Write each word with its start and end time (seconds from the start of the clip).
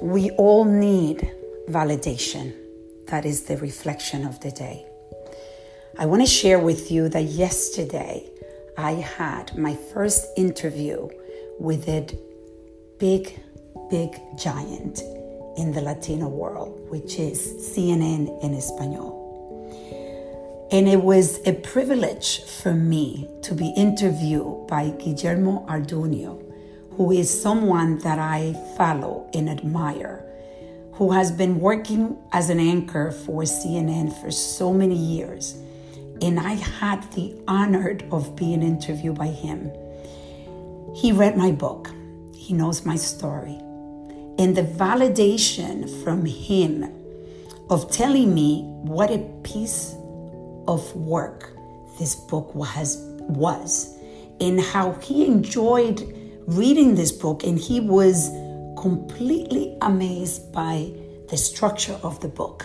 We 0.00 0.30
all 0.30 0.64
need 0.64 1.30
validation. 1.68 2.54
That 3.08 3.24
is 3.24 3.42
the 3.42 3.56
reflection 3.56 4.24
of 4.24 4.38
the 4.40 4.50
day. 4.50 4.86
I 5.98 6.06
want 6.06 6.22
to 6.22 6.28
share 6.28 6.60
with 6.60 6.90
you 6.90 7.08
that 7.08 7.24
yesterday 7.24 8.30
I 8.76 8.92
had 8.92 9.58
my 9.58 9.74
first 9.74 10.26
interview 10.36 11.08
with 11.58 11.88
a 11.88 12.06
big, 12.98 13.40
big 13.90 14.20
giant 14.38 15.00
in 15.56 15.72
the 15.72 15.80
Latino 15.80 16.28
world, 16.28 16.88
which 16.88 17.18
is 17.18 17.40
CNN 17.74 18.42
in 18.44 18.54
Espanol. 18.54 19.18
And 20.70 20.86
it 20.86 21.02
was 21.02 21.40
a 21.46 21.54
privilege 21.54 22.44
for 22.44 22.72
me 22.72 23.28
to 23.42 23.54
be 23.54 23.72
interviewed 23.76 24.68
by 24.68 24.90
Guillermo 24.90 25.66
Arduino, 25.66 26.40
who 26.98 27.12
is 27.12 27.30
someone 27.30 27.96
that 27.98 28.18
I 28.18 28.54
follow 28.76 29.30
and 29.32 29.48
admire, 29.48 30.20
who 30.94 31.12
has 31.12 31.30
been 31.30 31.60
working 31.60 32.18
as 32.32 32.50
an 32.50 32.58
anchor 32.58 33.12
for 33.12 33.42
CNN 33.42 34.20
for 34.20 34.32
so 34.32 34.72
many 34.72 34.96
years. 34.96 35.54
And 36.20 36.40
I 36.40 36.54
had 36.54 37.08
the 37.12 37.40
honor 37.46 37.96
of 38.10 38.34
being 38.34 38.64
interviewed 38.64 39.16
by 39.16 39.28
him. 39.28 39.70
He 40.92 41.12
read 41.12 41.36
my 41.36 41.52
book, 41.52 41.88
he 42.34 42.52
knows 42.52 42.84
my 42.84 42.96
story. 42.96 43.56
And 44.36 44.56
the 44.56 44.64
validation 44.64 45.88
from 46.02 46.24
him 46.24 46.92
of 47.70 47.92
telling 47.92 48.34
me 48.34 48.62
what 48.82 49.12
a 49.12 49.18
piece 49.44 49.94
of 50.66 50.96
work 50.96 51.56
this 52.00 52.16
book 52.16 52.52
was 52.56 52.96
was 53.20 53.96
and 54.40 54.60
how 54.60 54.94
he 54.94 55.24
enjoyed 55.24 56.02
reading 56.48 56.94
this 56.94 57.12
book 57.12 57.44
and 57.44 57.58
he 57.58 57.78
was 57.78 58.30
completely 58.80 59.76
amazed 59.82 60.50
by 60.50 60.90
the 61.28 61.36
structure 61.36 62.00
of 62.02 62.18
the 62.20 62.28
book. 62.28 62.64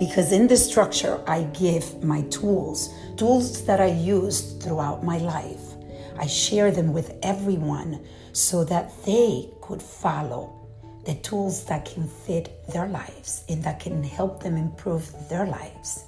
Because 0.00 0.32
in 0.32 0.48
the 0.48 0.56
structure 0.56 1.22
I 1.28 1.44
give 1.44 2.02
my 2.02 2.22
tools 2.22 2.92
tools 3.16 3.64
that 3.66 3.80
I 3.80 3.92
used 3.92 4.60
throughout 4.60 5.04
my 5.04 5.18
life. 5.18 5.62
I 6.18 6.26
share 6.26 6.72
them 6.72 6.92
with 6.92 7.16
everyone 7.22 8.04
so 8.32 8.64
that 8.64 8.90
they 9.04 9.48
could 9.60 9.80
follow 9.80 10.52
the 11.04 11.14
tools 11.14 11.66
that 11.66 11.84
can 11.84 12.08
fit 12.08 12.66
their 12.72 12.88
lives 12.88 13.44
and 13.48 13.62
that 13.62 13.78
can 13.78 14.02
help 14.02 14.42
them 14.42 14.56
improve 14.56 15.08
their 15.28 15.46
lives. 15.46 16.02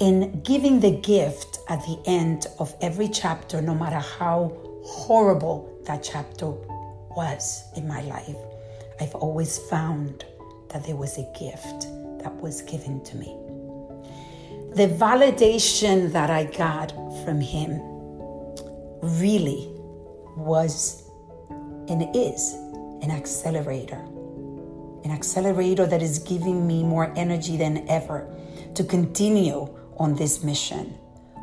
In 0.00 0.40
giving 0.40 0.80
the 0.80 0.90
gift 0.90 1.60
at 1.68 1.78
the 1.82 2.02
end 2.06 2.48
of 2.58 2.74
every 2.80 3.06
chapter, 3.06 3.62
no 3.62 3.74
matter 3.74 4.00
how 4.00 4.52
horrible 4.84 5.75
that 5.86 6.02
chapter 6.02 6.50
was 7.16 7.64
in 7.76 7.88
my 7.88 8.02
life, 8.02 8.36
I've 9.00 9.14
always 9.14 9.58
found 9.70 10.24
that 10.70 10.84
there 10.84 10.96
was 10.96 11.18
a 11.18 11.32
gift 11.38 11.88
that 12.22 12.34
was 12.42 12.62
given 12.62 13.02
to 13.04 13.16
me. 13.16 13.36
The 14.74 14.88
validation 14.88 16.12
that 16.12 16.28
I 16.28 16.44
got 16.44 16.90
from 17.24 17.40
him 17.40 17.80
really 19.00 19.68
was 20.36 21.08
and 21.88 22.14
is 22.14 22.52
an 23.02 23.10
accelerator. 23.10 24.04
An 25.04 25.10
accelerator 25.12 25.86
that 25.86 26.02
is 26.02 26.18
giving 26.18 26.66
me 26.66 26.82
more 26.82 27.12
energy 27.16 27.56
than 27.56 27.88
ever 27.88 28.28
to 28.74 28.84
continue 28.84 29.68
on 29.98 30.14
this 30.14 30.42
mission 30.42 30.98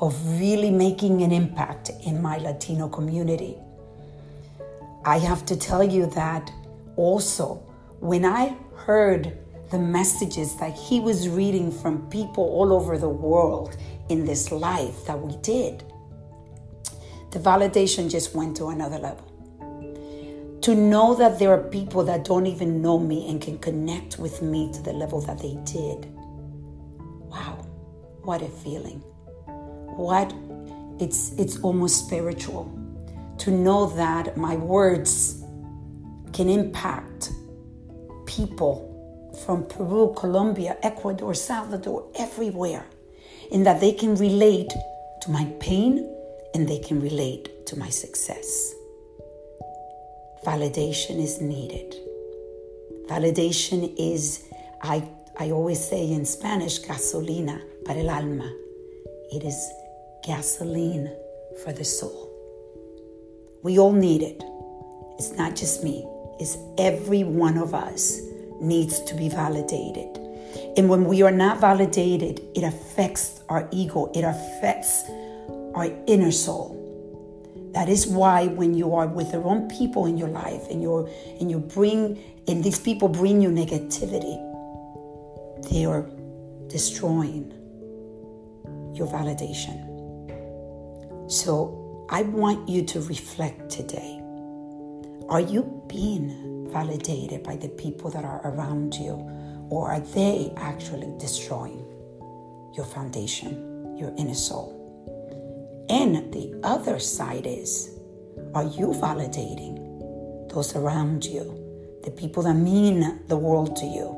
of 0.00 0.14
really 0.40 0.70
making 0.70 1.22
an 1.22 1.32
impact 1.32 1.90
in 2.06 2.22
my 2.22 2.38
Latino 2.38 2.88
community. 2.88 3.58
I 5.08 5.18
have 5.18 5.44
to 5.46 5.56
tell 5.56 5.82
you 5.82 6.06
that 6.06 6.52
also, 6.96 7.54
when 8.00 8.24
I 8.24 8.56
heard 8.76 9.38
the 9.70 9.78
messages 9.78 10.56
that 10.56 10.74
he 10.74 11.00
was 11.00 11.28
reading 11.28 11.70
from 11.70 12.08
people 12.10 12.44
all 12.44 12.72
over 12.72 12.98
the 12.98 13.08
world 13.08 13.76
in 14.08 14.24
this 14.24 14.52
life 14.52 15.06
that 15.06 15.20
we 15.20 15.36
did, 15.38 15.82
the 17.30 17.38
validation 17.38 18.10
just 18.10 18.34
went 18.34 18.56
to 18.58 18.68
another 18.68 18.98
level. 18.98 19.24
To 20.62 20.74
know 20.74 21.14
that 21.14 21.38
there 21.38 21.52
are 21.52 21.62
people 21.70 22.04
that 22.04 22.24
don't 22.24 22.46
even 22.46 22.82
know 22.82 22.98
me 22.98 23.28
and 23.30 23.40
can 23.40 23.58
connect 23.58 24.18
with 24.18 24.42
me 24.42 24.70
to 24.72 24.82
the 24.82 24.92
level 24.92 25.20
that 25.22 25.38
they 25.38 25.56
did. 25.64 26.06
Wow 27.30 27.64
what 28.28 28.42
a 28.42 28.48
feeling. 28.48 28.98
What 29.96 30.34
it's 31.00 31.32
it's 31.38 31.58
almost 31.60 32.04
spiritual 32.04 32.64
to 33.38 33.50
know 33.50 33.86
that 33.96 34.36
my 34.36 34.56
words 34.56 35.42
can 36.32 36.48
impact 36.48 37.30
people 38.26 38.84
from 39.44 39.64
Peru, 39.66 40.14
Colombia, 40.16 40.76
Ecuador, 40.82 41.34
Salvador, 41.34 42.10
everywhere, 42.18 42.84
and 43.52 43.64
that 43.66 43.80
they 43.80 43.92
can 43.92 44.14
relate 44.16 44.72
to 45.22 45.30
my 45.30 45.44
pain 45.60 46.14
and 46.54 46.68
they 46.68 46.78
can 46.78 47.00
relate 47.00 47.66
to 47.66 47.78
my 47.78 47.88
success. 47.88 48.74
Validation 50.44 51.22
is 51.22 51.40
needed. 51.40 51.94
Validation 53.08 53.94
is, 53.98 54.44
I, 54.82 55.02
I 55.38 55.50
always 55.50 55.82
say 55.82 56.10
in 56.10 56.24
Spanish, 56.24 56.80
gasolina 56.80 57.60
para 57.84 58.00
el 58.00 58.10
alma. 58.10 58.50
It 59.32 59.44
is 59.44 59.70
gasoline 60.24 61.14
for 61.62 61.72
the 61.72 61.84
soul. 61.84 62.37
We 63.62 63.78
all 63.78 63.92
need 63.92 64.22
it. 64.22 64.42
It's 65.18 65.32
not 65.32 65.56
just 65.56 65.82
me, 65.82 66.06
it's 66.38 66.56
every 66.78 67.24
one 67.24 67.58
of 67.58 67.74
us 67.74 68.20
needs 68.60 69.00
to 69.02 69.14
be 69.14 69.28
validated. 69.28 70.16
And 70.76 70.88
when 70.88 71.04
we 71.04 71.22
are 71.22 71.32
not 71.32 71.60
validated, 71.60 72.40
it 72.54 72.62
affects 72.62 73.40
our 73.48 73.68
ego, 73.72 74.10
it 74.14 74.22
affects 74.22 75.04
our 75.74 75.88
inner 76.06 76.30
soul. 76.30 76.74
That 77.74 77.88
is 77.88 78.06
why 78.06 78.46
when 78.46 78.74
you 78.74 78.94
are 78.94 79.06
with 79.06 79.32
the 79.32 79.40
wrong 79.40 79.68
people 79.68 80.06
in 80.06 80.16
your 80.16 80.28
life 80.28 80.68
and 80.70 80.82
you 80.82 81.08
and 81.40 81.50
you 81.50 81.58
bring 81.58 82.18
and 82.46 82.64
these 82.64 82.78
people 82.78 83.08
bring 83.08 83.42
you 83.42 83.50
negativity, 83.50 84.36
they 85.70 85.84
are 85.84 86.08
destroying 86.68 87.52
your 88.94 89.06
validation. 89.06 89.84
So 91.30 91.77
I 92.10 92.22
want 92.22 92.68
you 92.68 92.84
to 92.84 93.00
reflect 93.02 93.70
today. 93.70 94.20
Are 95.28 95.40
you 95.40 95.82
being 95.88 96.68
validated 96.72 97.42
by 97.42 97.56
the 97.56 97.68
people 97.68 98.10
that 98.10 98.24
are 98.24 98.40
around 98.44 98.94
you, 98.94 99.14
or 99.70 99.90
are 99.90 100.00
they 100.00 100.52
actually 100.56 101.12
destroying 101.18 101.84
your 102.74 102.86
foundation, 102.86 103.96
your 103.96 104.14
inner 104.16 104.34
soul? 104.34 104.74
And 105.90 106.32
the 106.32 106.58
other 106.62 106.98
side 106.98 107.46
is, 107.46 107.90
are 108.54 108.64
you 108.64 108.88
validating 108.88 110.50
those 110.52 110.74
around 110.74 111.24
you, 111.24 112.00
the 112.04 112.10
people 112.10 112.42
that 112.44 112.54
mean 112.54 113.20
the 113.28 113.36
world 113.36 113.76
to 113.76 113.86
you? 113.86 114.14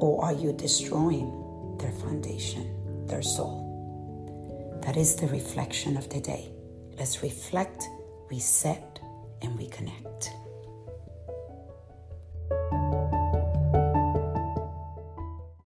Or 0.00 0.24
are 0.24 0.32
you 0.32 0.52
destroying 0.52 1.76
their 1.78 1.92
foundation? 1.92 2.76
their 3.10 3.22
soul. 3.22 4.80
That 4.82 4.96
is 4.96 5.16
the 5.16 5.26
reflection 5.26 5.96
of 5.96 6.08
the 6.08 6.20
day. 6.20 6.48
Let's 7.00 7.22
reflect, 7.22 7.88
reset, 8.30 9.00
and 9.40 9.58
reconnect. 9.58 10.28